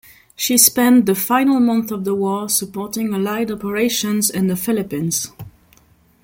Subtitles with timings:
[0.35, 5.31] She spent the final months of the war supporting Allied operations in the Philippines.